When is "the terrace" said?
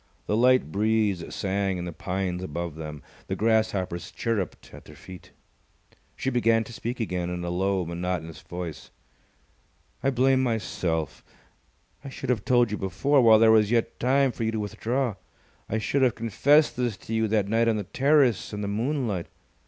17.77-18.51